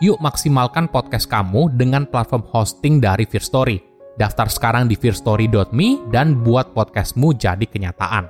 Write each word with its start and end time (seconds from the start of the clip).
Yuk 0.00 0.16
maksimalkan 0.16 0.88
podcast 0.88 1.28
kamu 1.28 1.76
dengan 1.76 2.08
platform 2.08 2.48
hosting 2.48 3.04
dari 3.04 3.28
Fear 3.28 3.44
Story. 3.44 3.76
Daftar 4.16 4.48
sekarang 4.48 4.88
di 4.88 4.96
fearstory.me 4.96 6.08
dan 6.08 6.40
buat 6.40 6.72
podcastmu 6.72 7.36
jadi 7.36 7.68
kenyataan. 7.68 8.24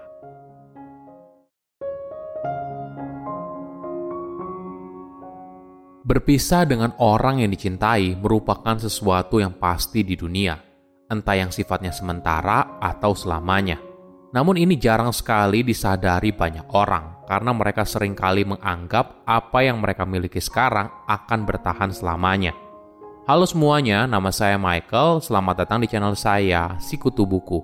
Berpisah 6.02 6.66
dengan 6.66 6.90
orang 6.98 7.46
yang 7.46 7.54
dicintai 7.54 8.18
merupakan 8.18 8.74
sesuatu 8.74 9.38
yang 9.38 9.54
pasti 9.54 10.02
di 10.02 10.18
dunia, 10.18 10.58
entah 11.06 11.38
yang 11.38 11.54
sifatnya 11.54 11.94
sementara 11.94 12.82
atau 12.82 13.14
selamanya. 13.14 13.89
Namun 14.30 14.54
ini 14.62 14.78
jarang 14.78 15.10
sekali 15.10 15.66
disadari 15.66 16.30
banyak 16.30 16.70
orang 16.70 17.26
karena 17.26 17.50
mereka 17.50 17.82
sering 17.82 18.14
kali 18.14 18.46
menganggap 18.46 19.26
apa 19.26 19.58
yang 19.66 19.82
mereka 19.82 20.06
miliki 20.06 20.38
sekarang 20.38 20.86
akan 21.10 21.42
bertahan 21.42 21.90
selamanya. 21.90 22.54
Halo 23.26 23.42
semuanya, 23.42 24.06
nama 24.06 24.30
saya 24.30 24.54
Michael. 24.54 25.18
Selamat 25.18 25.66
datang 25.66 25.82
di 25.82 25.90
channel 25.90 26.14
saya, 26.14 26.78
Sikutu 26.78 27.26
Buku. 27.26 27.58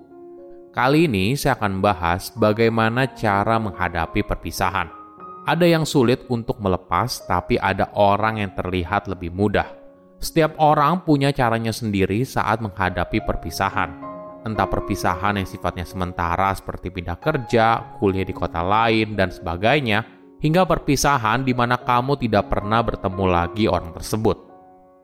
Kali 0.75 1.07
ini 1.07 1.39
saya 1.39 1.55
akan 1.55 1.79
bahas 1.79 2.35
bagaimana 2.35 3.15
cara 3.15 3.63
menghadapi 3.63 4.27
perpisahan. 4.27 4.91
Ada 5.47 5.71
yang 5.71 5.87
sulit 5.87 6.27
untuk 6.27 6.59
melepas, 6.59 7.23
tapi 7.31 7.63
ada 7.63 7.95
orang 7.95 8.43
yang 8.43 8.51
terlihat 8.59 9.07
lebih 9.07 9.31
mudah. 9.31 9.71
Setiap 10.19 10.59
orang 10.59 11.07
punya 11.07 11.31
caranya 11.31 11.71
sendiri 11.71 12.27
saat 12.27 12.59
menghadapi 12.59 13.23
perpisahan. 13.23 14.16
Entah 14.47 14.71
perpisahan 14.71 15.43
yang 15.43 15.49
sifatnya 15.51 15.83
sementara 15.83 16.55
seperti 16.55 16.95
pindah 16.95 17.19
kerja, 17.19 17.99
kuliah 17.99 18.23
di 18.23 18.31
kota 18.31 18.63
lain, 18.63 19.19
dan 19.19 19.35
sebagainya, 19.35 20.07
hingga 20.39 20.63
perpisahan 20.63 21.43
di 21.43 21.51
mana 21.51 21.75
kamu 21.83 22.15
tidak 22.23 22.55
pernah 22.55 22.79
bertemu 22.79 23.25
lagi 23.27 23.67
orang 23.67 23.91
tersebut. 23.91 24.39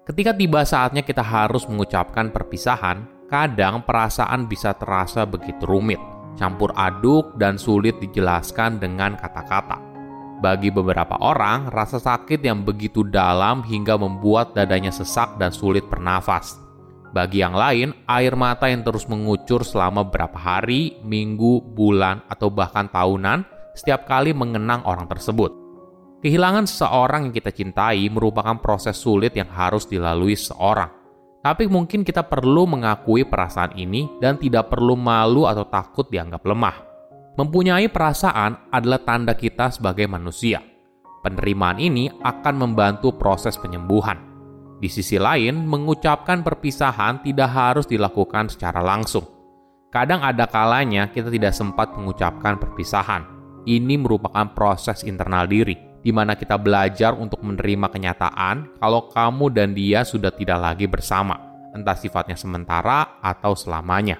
Ketika 0.06 0.30
tiba 0.38 0.62
saatnya 0.62 1.02
kita 1.02 1.26
harus 1.26 1.66
mengucapkan 1.66 2.30
perpisahan, 2.30 3.26
kadang 3.26 3.82
perasaan 3.82 4.46
bisa 4.46 4.78
terasa 4.78 5.26
begitu 5.26 5.66
rumit, 5.66 5.98
campur 6.38 6.70
aduk, 6.78 7.34
dan 7.34 7.58
sulit 7.58 7.98
dijelaskan 7.98 8.78
dengan 8.78 9.18
kata-kata. 9.18 9.82
Bagi 10.38 10.70
beberapa 10.70 11.18
orang, 11.18 11.66
rasa 11.66 11.98
sakit 11.98 12.38
yang 12.46 12.62
begitu 12.62 13.02
dalam 13.02 13.66
hingga 13.66 13.98
membuat 13.98 14.54
dadanya 14.54 14.94
sesak 14.94 15.34
dan 15.42 15.50
sulit 15.50 15.82
bernafas. 15.90 16.61
Bagi 17.12 17.44
yang 17.44 17.52
lain, 17.52 17.92
air 18.08 18.32
mata 18.32 18.72
yang 18.72 18.80
terus 18.80 19.04
mengucur 19.04 19.68
selama 19.68 20.00
beberapa 20.00 20.40
hari, 20.40 20.96
minggu, 21.04 21.60
bulan, 21.76 22.24
atau 22.24 22.48
bahkan 22.48 22.88
tahunan 22.88 23.44
setiap 23.76 24.08
kali 24.08 24.32
mengenang 24.32 24.80
orang 24.88 25.04
tersebut. 25.04 25.52
Kehilangan 26.24 26.64
seseorang 26.64 27.28
yang 27.28 27.34
kita 27.36 27.52
cintai 27.52 28.08
merupakan 28.08 28.56
proses 28.64 28.96
sulit 28.96 29.36
yang 29.36 29.52
harus 29.52 29.84
dilalui 29.84 30.32
seseorang. 30.32 30.88
Tapi 31.42 31.68
mungkin 31.68 32.00
kita 32.00 32.24
perlu 32.24 32.64
mengakui 32.64 33.28
perasaan 33.28 33.76
ini 33.76 34.08
dan 34.16 34.38
tidak 34.40 34.72
perlu 34.72 34.96
malu 34.96 35.44
atau 35.44 35.68
takut 35.68 36.08
dianggap 36.08 36.40
lemah. 36.48 36.76
Mempunyai 37.36 37.90
perasaan 37.92 38.72
adalah 38.72 39.02
tanda 39.04 39.36
kita 39.36 39.68
sebagai 39.68 40.06
manusia. 40.08 40.62
Penerimaan 41.20 41.76
ini 41.82 42.08
akan 42.08 42.54
membantu 42.56 43.12
proses 43.18 43.58
penyembuhan. 43.58 44.31
Di 44.82 44.90
sisi 44.90 45.14
lain, 45.14 45.62
mengucapkan 45.62 46.42
perpisahan 46.42 47.22
tidak 47.22 47.54
harus 47.54 47.86
dilakukan 47.86 48.50
secara 48.50 48.82
langsung. 48.82 49.22
Kadang 49.94 50.26
ada 50.26 50.50
kalanya 50.50 51.06
kita 51.06 51.30
tidak 51.30 51.54
sempat 51.54 51.94
mengucapkan 51.94 52.58
perpisahan. 52.58 53.22
Ini 53.62 53.94
merupakan 53.94 54.50
proses 54.50 55.06
internal 55.06 55.46
diri, 55.46 55.78
di 56.02 56.10
mana 56.10 56.34
kita 56.34 56.58
belajar 56.58 57.14
untuk 57.14 57.46
menerima 57.46 57.94
kenyataan 57.94 58.82
kalau 58.82 59.06
kamu 59.06 59.54
dan 59.54 59.70
dia 59.70 60.02
sudah 60.02 60.34
tidak 60.34 60.58
lagi 60.58 60.90
bersama, 60.90 61.38
entah 61.78 61.94
sifatnya 61.94 62.34
sementara 62.34 63.22
atau 63.22 63.54
selamanya. 63.54 64.18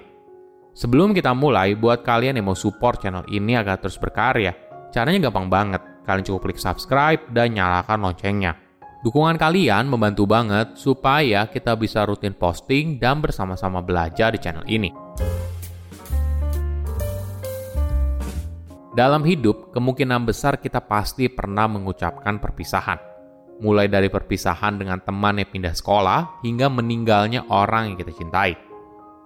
Sebelum 0.71 1.11
kita 1.11 1.35
mulai, 1.35 1.75
buat 1.75 2.07
kalian 2.07 2.39
yang 2.39 2.47
mau 2.47 2.55
support 2.55 3.03
channel 3.03 3.27
ini 3.27 3.59
agar 3.59 3.83
terus 3.83 3.99
berkarya, 3.99 4.55
caranya 4.95 5.27
gampang 5.27 5.51
banget. 5.51 5.83
Kalian 6.07 6.23
cukup 6.23 6.47
klik 6.47 6.59
subscribe 6.63 7.19
dan 7.35 7.51
nyalakan 7.51 7.99
loncengnya. 8.07 8.62
Dukungan 9.03 9.35
kalian 9.35 9.91
membantu 9.91 10.23
banget 10.23 10.79
supaya 10.79 11.43
kita 11.51 11.75
bisa 11.75 12.07
rutin 12.07 12.31
posting 12.31 12.95
dan 12.95 13.19
bersama-sama 13.19 13.83
belajar 13.83 14.31
di 14.31 14.39
channel 14.39 14.63
ini. 14.63 14.95
Dalam 18.95 19.27
hidup, 19.27 19.75
kemungkinan 19.75 20.23
besar 20.23 20.55
kita 20.55 20.79
pasti 20.79 21.27
pernah 21.27 21.67
mengucapkan 21.67 22.39
perpisahan. 22.39 22.95
Mulai 23.59 23.91
dari 23.91 24.07
perpisahan 24.07 24.79
dengan 24.79 25.03
teman 25.03 25.35
yang 25.35 25.51
pindah 25.51 25.75
sekolah 25.75 26.39
hingga 26.39 26.71
meninggalnya 26.71 27.43
orang 27.51 27.91
yang 27.91 27.97
kita 27.99 28.15
cintai. 28.15 28.55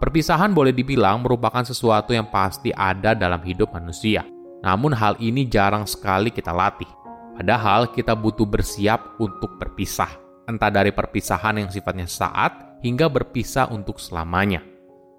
Perpisahan 0.01 0.57
boleh 0.57 0.73
dibilang 0.73 1.21
merupakan 1.21 1.61
sesuatu 1.61 2.17
yang 2.17 2.33
pasti 2.33 2.73
ada 2.73 3.13
dalam 3.13 3.45
hidup 3.45 3.77
manusia. 3.77 4.25
Namun 4.65 4.97
hal 4.97 5.21
ini 5.21 5.45
jarang 5.45 5.85
sekali 5.85 6.33
kita 6.33 6.49
latih. 6.49 6.89
Padahal 7.38 7.94
kita 7.94 8.18
butuh 8.18 8.50
bersiap 8.50 9.22
untuk 9.22 9.62
berpisah. 9.62 10.09
Entah 10.50 10.74
dari 10.74 10.90
perpisahan 10.90 11.62
yang 11.62 11.70
sifatnya 11.70 12.09
saat 12.09 12.81
hingga 12.81 13.06
berpisah 13.06 13.70
untuk 13.70 14.02
selamanya. 14.02 14.66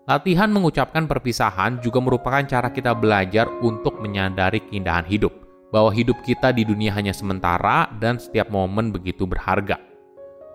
Latihan 0.08 0.50
mengucapkan 0.50 1.06
perpisahan 1.06 1.78
juga 1.78 2.02
merupakan 2.02 2.42
cara 2.42 2.74
kita 2.74 2.90
belajar 2.98 3.46
untuk 3.62 4.02
menyadari 4.02 4.66
keindahan 4.66 5.06
hidup. 5.06 5.30
Bahwa 5.70 5.94
hidup 5.94 6.18
kita 6.26 6.50
di 6.50 6.66
dunia 6.66 6.90
hanya 6.96 7.14
sementara 7.14 7.86
dan 8.02 8.18
setiap 8.18 8.50
momen 8.50 8.90
begitu 8.90 9.28
berharga. 9.28 9.78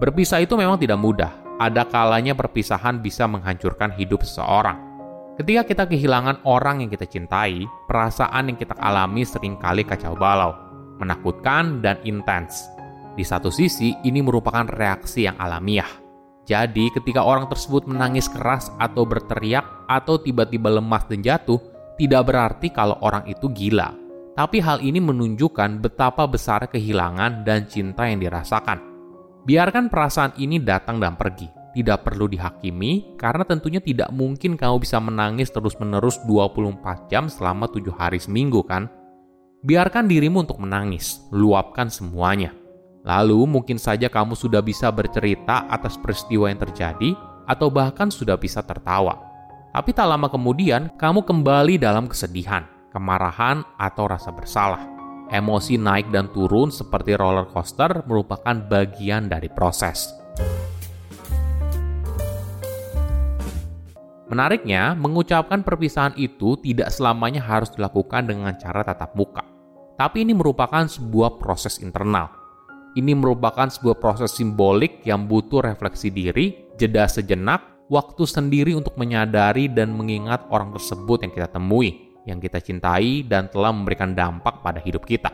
Berpisah 0.01 0.41
itu 0.43 0.57
memang 0.57 0.81
tidak 0.81 0.99
mudah, 0.99 1.31
ada 1.61 1.85
kalanya 1.85 2.33
perpisahan 2.33 2.99
bisa 2.99 3.29
menghancurkan 3.29 3.93
hidup 3.93 4.25
seseorang. 4.25 4.75
Ketika 5.37 5.61
kita 5.63 5.83
kehilangan 5.85 6.43
orang 6.43 6.81
yang 6.81 6.89
kita 6.89 7.05
cintai, 7.05 7.69
perasaan 7.85 8.51
yang 8.51 8.57
kita 8.57 8.73
alami 8.81 9.21
sering 9.21 9.53
kali 9.61 9.85
kacau 9.85 10.17
balau, 10.17 10.72
menakutkan, 10.97 11.81
dan 11.81 11.97
intens. 12.03 12.69
Di 13.13 13.21
satu 13.21 13.53
sisi, 13.53 13.93
ini 14.05 14.19
merupakan 14.25 14.65
reaksi 14.65 15.29
yang 15.29 15.37
alamiah. 15.37 15.89
Jadi, 16.43 16.91
ketika 16.91 17.23
orang 17.23 17.47
tersebut 17.47 17.87
menangis 17.87 18.27
keras 18.27 18.67
atau 18.75 19.07
berteriak 19.07 19.63
atau 19.87 20.19
tiba-tiba 20.19 20.67
lemas 20.67 21.07
dan 21.07 21.23
jatuh, 21.23 21.61
tidak 21.95 22.33
berarti 22.33 22.67
kalau 22.73 22.99
orang 22.99 23.23
itu 23.29 23.47
gila. 23.53 23.95
Tapi 24.33 24.57
hal 24.59 24.81
ini 24.81 24.97
menunjukkan 24.97 25.77
betapa 25.79 26.25
besar 26.25 26.65
kehilangan 26.65 27.45
dan 27.45 27.69
cinta 27.69 28.09
yang 28.09 28.17
dirasakan. 28.17 28.81
Biarkan 29.45 29.93
perasaan 29.93 30.33
ini 30.41 30.57
datang 30.57 30.97
dan 30.97 31.13
pergi. 31.15 31.63
tidak 31.73 32.05
perlu 32.05 32.29
dihakimi 32.29 33.17
karena 33.17 33.41
tentunya 33.49 33.81
tidak 33.81 34.13
mungkin 34.13 34.53
kamu 34.53 34.77
bisa 34.85 35.01
menangis 35.01 35.49
terus-menerus 35.49 36.21
24 36.29 37.09
jam 37.09 37.25
selama 37.25 37.65
7 37.65 37.89
hari 37.97 38.21
seminggu 38.21 38.61
kan? 38.61 38.87
Biarkan 39.63 40.11
dirimu 40.11 40.43
untuk 40.43 40.59
menangis, 40.59 41.23
luapkan 41.31 41.87
semuanya. 41.87 42.51
Lalu 43.07 43.47
mungkin 43.47 43.79
saja 43.79 44.11
kamu 44.11 44.35
sudah 44.35 44.59
bisa 44.59 44.91
bercerita 44.91 45.63
atas 45.71 45.95
peristiwa 45.95 46.51
yang 46.51 46.59
terjadi 46.59 47.15
atau 47.47 47.71
bahkan 47.71 48.11
sudah 48.11 48.35
bisa 48.35 48.59
tertawa. 48.59 49.23
Tapi 49.71 49.95
tak 49.95 50.11
lama 50.11 50.27
kemudian 50.27 50.91
kamu 50.99 51.23
kembali 51.23 51.79
dalam 51.79 52.11
kesedihan, 52.11 52.67
kemarahan, 52.91 53.63
atau 53.79 54.03
rasa 54.11 54.35
bersalah. 54.35 54.83
Emosi 55.31 55.79
naik 55.79 56.11
dan 56.11 56.27
turun 56.35 56.67
seperti 56.67 57.15
roller 57.15 57.47
coaster 57.47 58.03
merupakan 58.03 58.59
bagian 58.67 59.31
dari 59.31 59.47
proses. 59.47 60.11
Menariknya, 64.27 64.91
mengucapkan 64.91 65.63
perpisahan 65.63 66.19
itu 66.19 66.59
tidak 66.59 66.91
selamanya 66.91 67.39
harus 67.39 67.71
dilakukan 67.71 68.27
dengan 68.27 68.51
cara 68.59 68.83
tatap 68.83 69.15
muka. 69.15 69.52
Tapi 69.93 70.25
ini 70.25 70.33
merupakan 70.33 70.89
sebuah 70.89 71.37
proses 71.37 71.77
internal. 71.81 72.29
Ini 72.93 73.13
merupakan 73.17 73.69
sebuah 73.69 73.97
proses 73.97 74.33
simbolik 74.37 75.01
yang 75.05 75.25
butuh 75.25 75.65
refleksi 75.65 76.13
diri, 76.13 76.69
jeda 76.77 77.09
sejenak, 77.09 77.89
waktu 77.89 78.25
sendiri 78.25 78.73
untuk 78.77 78.97
menyadari 78.97 79.69
dan 79.69 79.93
mengingat 79.93 80.45
orang 80.49 80.73
tersebut 80.73 81.25
yang 81.25 81.31
kita 81.33 81.49
temui, 81.49 82.13
yang 82.25 82.37
kita 82.37 82.61
cintai, 82.61 83.25
dan 83.25 83.49
telah 83.49 83.73
memberikan 83.73 84.13
dampak 84.13 84.61
pada 84.61 84.81
hidup 84.81 85.05
kita. 85.05 85.33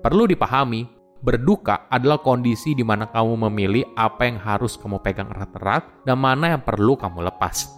Perlu 0.00 0.28
dipahami, 0.28 0.88
berduka 1.20 1.88
adalah 1.92 2.20
kondisi 2.24 2.72
di 2.72 2.84
mana 2.84 3.08
kamu 3.08 3.48
memilih 3.48 3.84
apa 3.96 4.24
yang 4.24 4.40
harus 4.40 4.80
kamu 4.80 5.00
pegang 5.04 5.28
erat-erat 5.28 6.08
dan 6.08 6.16
mana 6.16 6.56
yang 6.56 6.62
perlu 6.64 6.96
kamu 6.96 7.28
lepas. 7.28 7.68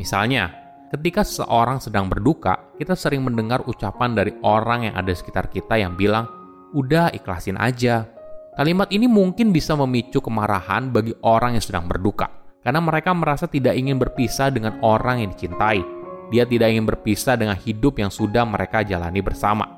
Misalnya, 0.00 0.65
ketika 0.92 1.26
seseorang 1.26 1.82
sedang 1.82 2.06
berduka, 2.06 2.72
kita 2.78 2.94
sering 2.94 3.24
mendengar 3.24 3.62
ucapan 3.66 4.14
dari 4.14 4.32
orang 4.44 4.90
yang 4.90 4.94
ada 4.94 5.10
di 5.10 5.18
sekitar 5.18 5.50
kita 5.50 5.80
yang 5.80 5.98
bilang, 5.98 6.26
"Udah, 6.74 7.10
ikhlasin 7.14 7.58
aja." 7.58 8.06
Kalimat 8.56 8.88
ini 8.92 9.04
mungkin 9.04 9.52
bisa 9.52 9.76
memicu 9.76 10.22
kemarahan 10.24 10.88
bagi 10.88 11.12
orang 11.20 11.58
yang 11.58 11.64
sedang 11.64 11.84
berduka, 11.84 12.32
karena 12.64 12.80
mereka 12.80 13.12
merasa 13.12 13.44
tidak 13.44 13.76
ingin 13.76 14.00
berpisah 14.00 14.48
dengan 14.48 14.80
orang 14.80 15.20
yang 15.22 15.30
dicintai. 15.34 15.84
Dia 16.32 16.42
tidak 16.48 16.72
ingin 16.72 16.88
berpisah 16.88 17.36
dengan 17.36 17.54
hidup 17.54 18.00
yang 18.00 18.10
sudah 18.10 18.42
mereka 18.42 18.82
jalani 18.82 19.22
bersama. 19.22 19.68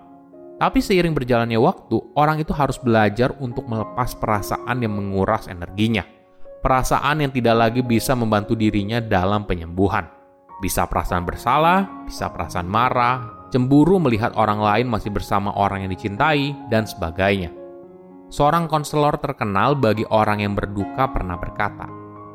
Tapi 0.59 0.79
seiring 0.83 1.13
berjalannya 1.15 1.59
waktu, 1.59 1.97
orang 2.17 2.41
itu 2.43 2.51
harus 2.55 2.81
belajar 2.81 3.35
untuk 3.39 3.69
melepas 3.69 4.17
perasaan 4.17 4.81
yang 4.81 4.91
menguras 4.91 5.47
energinya 5.47 6.03
perasaan 6.59 7.23
yang 7.23 7.33
tidak 7.33 7.57
lagi 7.57 7.81
bisa 7.87 8.13
membantu 8.19 8.59
dirinya 8.59 8.99
dalam 8.99 9.47
penyembuhan. 9.47 10.18
Bisa 10.59 10.91
perasaan 10.91 11.23
bersalah, 11.23 12.07
bisa 12.07 12.27
perasaan 12.35 12.67
marah, 12.67 13.49
cemburu 13.55 14.03
melihat 14.03 14.35
orang 14.35 14.59
lain 14.59 14.87
masih 14.91 15.15
bersama 15.15 15.55
orang 15.55 15.87
yang 15.87 15.91
dicintai, 15.95 16.55
dan 16.67 16.83
sebagainya. 16.83 17.55
Seorang 18.29 18.69
konselor 18.69 19.17
terkenal 19.23 19.79
bagi 19.79 20.05
orang 20.11 20.43
yang 20.43 20.53
berduka 20.59 21.09
pernah 21.15 21.39
berkata, 21.39 21.87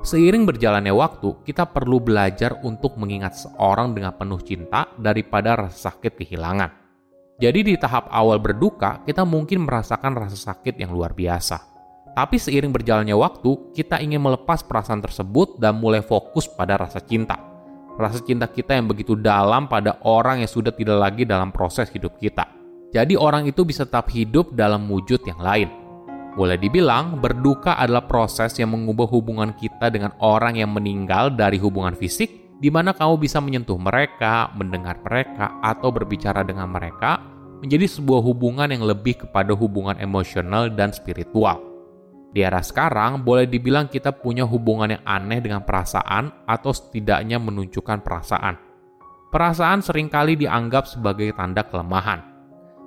Seiring 0.04 0.44
berjalannya 0.44 0.92
waktu, 0.92 1.48
kita 1.48 1.72
perlu 1.72 2.04
belajar 2.04 2.60
untuk 2.68 3.00
mengingat 3.00 3.40
seorang 3.40 3.96
dengan 3.96 4.12
penuh 4.16 4.40
cinta 4.44 4.92
daripada 5.00 5.56
rasa 5.56 5.92
sakit 5.92 6.20
kehilangan. 6.20 6.72
Jadi 7.40 7.60
di 7.72 7.74
tahap 7.80 8.12
awal 8.12 8.40
berduka, 8.40 9.00
kita 9.08 9.24
mungkin 9.24 9.64
merasakan 9.64 10.16
rasa 10.16 10.36
sakit 10.36 10.76
yang 10.76 10.92
luar 10.92 11.16
biasa 11.16 11.74
tapi 12.14 12.38
seiring 12.38 12.70
berjalannya 12.70 13.18
waktu, 13.18 13.74
kita 13.74 13.98
ingin 13.98 14.22
melepas 14.22 14.62
perasaan 14.62 15.02
tersebut 15.02 15.58
dan 15.58 15.82
mulai 15.82 16.06
fokus 16.06 16.46
pada 16.46 16.78
rasa 16.78 17.02
cinta. 17.02 17.53
Rasa 17.94 18.26
cinta 18.26 18.50
kita 18.50 18.74
yang 18.74 18.90
begitu 18.90 19.14
dalam 19.14 19.70
pada 19.70 20.02
orang 20.02 20.42
yang 20.42 20.50
sudah 20.50 20.74
tidak 20.74 20.98
lagi 20.98 21.30
dalam 21.30 21.54
proses 21.54 21.94
hidup 21.94 22.18
kita. 22.18 22.50
Jadi 22.90 23.14
orang 23.14 23.46
itu 23.46 23.62
bisa 23.66 23.86
tetap 23.86 24.10
hidup 24.10 24.54
dalam 24.54 24.86
wujud 24.90 25.22
yang 25.26 25.38
lain. 25.38 25.70
Boleh 26.34 26.58
dibilang, 26.58 27.22
berduka 27.22 27.78
adalah 27.78 28.10
proses 28.10 28.58
yang 28.58 28.74
mengubah 28.74 29.06
hubungan 29.06 29.54
kita 29.54 29.94
dengan 29.94 30.14
orang 30.18 30.58
yang 30.58 30.74
meninggal 30.74 31.30
dari 31.30 31.62
hubungan 31.62 31.94
fisik, 31.94 32.58
di 32.58 32.74
mana 32.74 32.98
kamu 32.98 33.22
bisa 33.22 33.38
menyentuh 33.38 33.78
mereka, 33.78 34.50
mendengar 34.58 34.98
mereka, 35.06 35.62
atau 35.62 35.94
berbicara 35.94 36.42
dengan 36.42 36.74
mereka, 36.74 37.22
menjadi 37.62 37.86
sebuah 37.86 38.26
hubungan 38.26 38.74
yang 38.74 38.82
lebih 38.82 39.22
kepada 39.26 39.54
hubungan 39.54 39.98
emosional 40.02 40.74
dan 40.74 40.90
spiritual. 40.90 41.73
Di 42.34 42.42
era 42.42 42.66
sekarang, 42.66 43.22
boleh 43.22 43.46
dibilang 43.46 43.86
kita 43.86 44.10
punya 44.10 44.42
hubungan 44.42 44.98
yang 44.98 45.04
aneh 45.06 45.38
dengan 45.38 45.62
perasaan 45.62 46.50
atau 46.50 46.74
setidaknya 46.74 47.38
menunjukkan 47.38 48.02
perasaan. 48.02 48.58
Perasaan 49.30 49.86
sering 49.86 50.10
kali 50.10 50.34
dianggap 50.34 50.90
sebagai 50.90 51.30
tanda 51.38 51.62
kelemahan. 51.62 52.34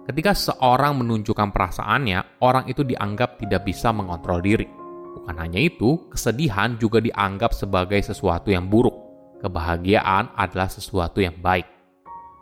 Ketika 0.02 0.34
seorang 0.34 0.98
menunjukkan 0.98 1.54
perasaannya, 1.54 2.43
orang 2.43 2.66
itu 2.66 2.82
dianggap 2.82 3.38
tidak 3.38 3.62
bisa 3.62 3.94
mengontrol 3.94 4.43
diri. 4.43 4.66
Bukan 5.14 5.38
hanya 5.38 5.62
itu, 5.62 6.10
kesedihan 6.10 6.75
juga 6.75 6.99
dianggap 6.99 7.54
sebagai 7.54 8.02
sesuatu 8.02 8.50
yang 8.50 8.66
buruk. 8.66 8.94
Kebahagiaan 9.46 10.34
adalah 10.34 10.66
sesuatu 10.66 11.22
yang 11.22 11.38
baik. 11.38 11.66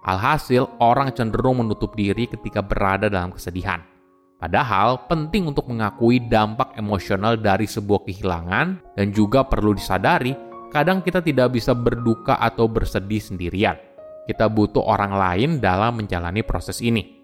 Alhasil, 0.08 0.80
orang 0.80 1.12
cenderung 1.12 1.64
menutup 1.64 1.92
diri 1.92 2.28
ketika 2.28 2.64
berada 2.64 3.12
dalam 3.12 3.32
kesedihan 3.32 3.93
Padahal 4.38 5.06
penting 5.08 5.48
untuk 5.48 5.70
mengakui 5.70 6.20
dampak 6.20 6.74
emosional 6.76 7.38
dari 7.38 7.64
sebuah 7.64 8.04
kehilangan 8.04 8.96
dan 8.98 9.06
juga 9.14 9.46
perlu 9.46 9.72
disadari 9.72 10.34
kadang 10.74 11.00
kita 11.06 11.22
tidak 11.22 11.54
bisa 11.54 11.70
berduka 11.70 12.34
atau 12.42 12.66
bersedih 12.66 13.22
sendirian. 13.22 13.78
Kita 14.26 14.50
butuh 14.50 14.82
orang 14.82 15.14
lain 15.14 15.50
dalam 15.62 16.02
menjalani 16.02 16.42
proses 16.42 16.82
ini. 16.82 17.22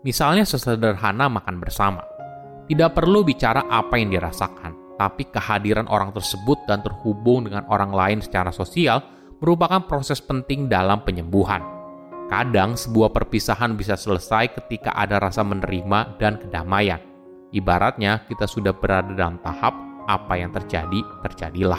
Misalnya 0.00 0.48
sesederhana 0.48 1.28
makan 1.28 1.60
bersama. 1.60 2.00
Tidak 2.66 2.90
perlu 2.96 3.22
bicara 3.22 3.68
apa 3.68 3.98
yang 4.00 4.10
dirasakan, 4.10 4.98
tapi 4.98 5.28
kehadiran 5.28 5.86
orang 5.86 6.10
tersebut 6.10 6.66
dan 6.66 6.82
terhubung 6.82 7.46
dengan 7.46 7.68
orang 7.68 7.92
lain 7.94 8.18
secara 8.24 8.50
sosial 8.50 9.02
merupakan 9.38 9.84
proses 9.84 10.18
penting 10.18 10.66
dalam 10.66 11.04
penyembuhan. 11.04 11.75
Kadang 12.26 12.74
sebuah 12.74 13.14
perpisahan 13.14 13.78
bisa 13.78 13.94
selesai 13.94 14.50
ketika 14.58 14.90
ada 14.98 15.22
rasa 15.22 15.46
menerima 15.46 16.18
dan 16.18 16.42
kedamaian. 16.42 16.98
Ibaratnya 17.54 18.26
kita 18.26 18.50
sudah 18.50 18.74
berada 18.74 19.14
dalam 19.14 19.38
tahap 19.46 19.70
apa 20.10 20.34
yang 20.34 20.50
terjadi, 20.50 21.06
terjadilah. 21.22 21.78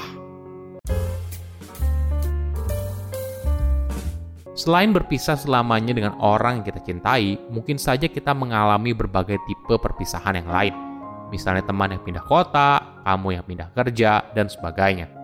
Selain 4.56 4.96
berpisah 4.96 5.36
selamanya 5.36 5.92
dengan 5.92 6.16
orang 6.24 6.64
yang 6.64 6.66
kita 6.72 6.80
cintai, 6.80 7.36
mungkin 7.52 7.76
saja 7.76 8.08
kita 8.08 8.32
mengalami 8.32 8.96
berbagai 8.96 9.44
tipe 9.52 9.76
perpisahan 9.76 10.40
yang 10.40 10.48
lain. 10.48 10.74
Misalnya 11.28 11.68
teman 11.68 11.92
yang 11.92 12.02
pindah 12.08 12.24
kota, 12.24 13.04
kamu 13.04 13.36
yang 13.36 13.44
pindah 13.44 13.68
kerja, 13.76 14.24
dan 14.32 14.48
sebagainya. 14.48 15.17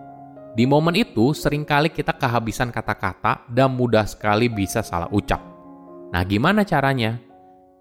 Di 0.54 0.70
momen 0.70 0.94
itu, 0.94 1.34
sering 1.34 1.66
kali 1.66 1.90
kita 1.90 2.14
kehabisan 2.14 2.70
kata-kata 2.70 3.42
dan 3.50 3.74
mudah 3.74 4.06
sekali 4.06 4.46
bisa 4.46 4.86
salah 4.86 5.10
ucap. 5.10 5.42
Nah, 6.14 6.22
gimana 6.22 6.62
caranya? 6.62 7.18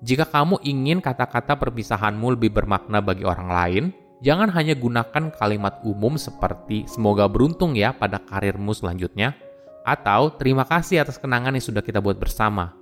Jika 0.02 0.26
kamu 0.26 0.58
ingin 0.66 0.98
kata-kata 0.98 1.54
perpisahanmu 1.54 2.34
lebih 2.34 2.50
bermakna 2.50 2.98
bagi 2.98 3.30
orang 3.30 3.50
lain, 3.54 3.84
jangan 4.26 4.50
hanya 4.58 4.74
gunakan 4.74 5.30
kalimat 5.38 5.86
umum 5.86 6.18
seperti 6.18 6.90
"semoga 6.90 7.30
beruntung 7.30 7.78
ya 7.78 7.94
pada 7.94 8.18
karirmu 8.18 8.74
selanjutnya" 8.74 9.38
atau 9.86 10.34
"terima 10.34 10.66
kasih 10.66 11.06
atas 11.06 11.22
kenangan 11.22 11.54
yang 11.54 11.62
sudah 11.62 11.86
kita 11.86 12.02
buat 12.02 12.18
bersama". 12.18 12.74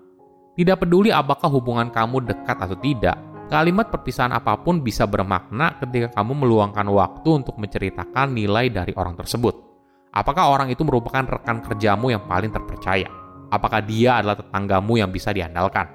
Tidak 0.56 0.80
peduli 0.80 1.12
apakah 1.12 1.52
hubungan 1.52 1.92
kamu 1.92 2.32
dekat 2.32 2.58
atau 2.64 2.80
tidak, 2.80 3.20
kalimat 3.52 3.92
perpisahan 3.92 4.32
apa 4.32 4.56
pun 4.64 4.80
bisa 4.80 5.04
bermakna 5.04 5.76
ketika 5.84 6.16
kamu 6.16 6.48
meluangkan 6.48 6.88
waktu 6.88 7.44
untuk 7.44 7.60
menceritakan 7.60 8.32
nilai 8.32 8.72
dari 8.72 8.96
orang 8.96 9.20
tersebut. 9.20 9.71
Apakah 10.12 10.52
orang 10.52 10.68
itu 10.68 10.84
merupakan 10.84 11.24
rekan 11.24 11.64
kerjamu 11.64 12.12
yang 12.12 12.28
paling 12.28 12.52
terpercaya? 12.52 13.08
Apakah 13.48 13.80
dia 13.80 14.20
adalah 14.20 14.36
tetanggamu 14.36 15.00
yang 15.00 15.08
bisa 15.08 15.32
diandalkan? 15.32 15.88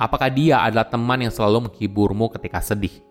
Apakah 0.00 0.32
dia 0.32 0.64
adalah 0.64 0.88
teman 0.88 1.20
yang 1.20 1.28
selalu 1.28 1.68
menghiburmu 1.68 2.32
ketika 2.40 2.64
sedih? 2.64 3.04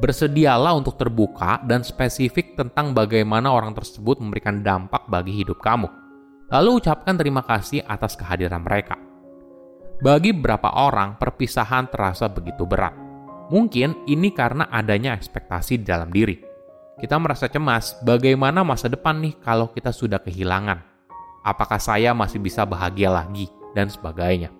Bersedialah 0.00 0.72
untuk 0.72 0.96
terbuka 0.96 1.60
dan 1.68 1.84
spesifik 1.84 2.56
tentang 2.56 2.96
bagaimana 2.96 3.52
orang 3.52 3.76
tersebut 3.76 4.24
memberikan 4.24 4.64
dampak 4.64 5.04
bagi 5.04 5.36
hidup 5.36 5.60
kamu. 5.60 5.92
Lalu 6.48 6.80
ucapkan 6.80 7.20
terima 7.20 7.44
kasih 7.44 7.84
atas 7.84 8.16
kehadiran 8.16 8.64
mereka. 8.64 8.96
Bagi 10.00 10.32
beberapa 10.32 10.80
orang, 10.80 11.20
perpisahan 11.20 11.92
terasa 11.92 12.24
begitu 12.32 12.64
berat. 12.64 12.96
Mungkin 13.52 14.08
ini 14.08 14.32
karena 14.32 14.64
adanya 14.72 15.12
ekspektasi 15.12 15.84
di 15.84 15.84
dalam 15.84 16.08
diri 16.08 16.49
kita 17.00 17.16
merasa 17.16 17.48
cemas, 17.48 17.96
bagaimana 18.04 18.60
masa 18.60 18.92
depan 18.92 19.16
nih 19.16 19.34
kalau 19.40 19.72
kita 19.72 19.88
sudah 19.88 20.20
kehilangan? 20.20 20.84
Apakah 21.40 21.80
saya 21.80 22.12
masih 22.12 22.36
bisa 22.36 22.68
bahagia 22.68 23.08
lagi? 23.08 23.48
Dan 23.72 23.88
sebagainya. 23.88 24.52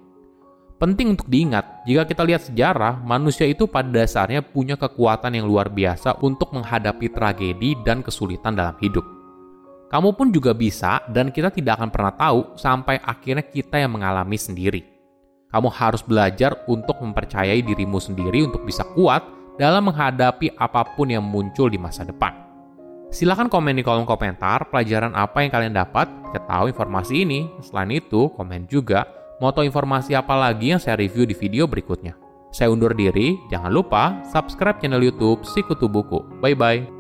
Penting 0.80 1.12
untuk 1.12 1.28
diingat, 1.28 1.84
jika 1.84 2.08
kita 2.08 2.24
lihat 2.24 2.48
sejarah, 2.48 3.04
manusia 3.04 3.44
itu 3.44 3.68
pada 3.68 3.92
dasarnya 3.92 4.40
punya 4.40 4.80
kekuatan 4.80 5.36
yang 5.36 5.44
luar 5.44 5.68
biasa 5.68 6.16
untuk 6.24 6.56
menghadapi 6.56 7.12
tragedi 7.12 7.76
dan 7.84 8.00
kesulitan 8.00 8.56
dalam 8.56 8.72
hidup. 8.80 9.04
Kamu 9.92 10.16
pun 10.16 10.32
juga 10.32 10.56
bisa 10.56 11.04
dan 11.12 11.28
kita 11.28 11.52
tidak 11.52 11.76
akan 11.76 11.90
pernah 11.92 12.14
tahu 12.16 12.56
sampai 12.56 12.96
akhirnya 13.02 13.44
kita 13.44 13.76
yang 13.76 13.92
mengalami 13.92 14.40
sendiri. 14.40 14.80
Kamu 15.52 15.68
harus 15.68 16.00
belajar 16.00 16.64
untuk 16.64 16.96
mempercayai 17.02 17.60
dirimu 17.60 18.00
sendiri 18.00 18.46
untuk 18.46 18.64
bisa 18.64 18.86
kuat 18.96 19.20
dalam 19.56 19.90
menghadapi 19.90 20.54
apa 20.54 20.84
pun 20.94 21.10
yang 21.10 21.24
muncul 21.24 21.66
di 21.66 21.80
masa 21.80 22.06
depan. 22.06 22.50
Silahkan 23.10 23.50
komen 23.50 23.74
di 23.74 23.82
kolom 23.82 24.06
komentar 24.06 24.70
pelajaran 24.70 25.10
apa 25.18 25.42
yang 25.42 25.50
kalian 25.50 25.74
dapat 25.74 26.06
ketahui 26.30 26.70
informasi 26.70 27.26
ini. 27.26 27.50
Selain 27.58 27.90
itu, 27.90 28.30
komen 28.38 28.70
juga 28.70 29.02
mau 29.42 29.50
tahu 29.50 29.66
informasi 29.66 30.14
apa 30.14 30.38
lagi 30.38 30.70
yang 30.70 30.78
saya 30.78 30.94
review 30.94 31.26
di 31.26 31.34
video 31.34 31.66
berikutnya. 31.66 32.14
Saya 32.54 32.70
undur 32.70 32.94
diri, 32.94 33.34
jangan 33.50 33.70
lupa 33.70 34.22
subscribe 34.30 34.78
channel 34.78 35.02
YouTube 35.02 35.42
Sikutu 35.42 35.90
Buku. 35.90 36.22
Bye 36.38 36.54
bye. 36.54 36.99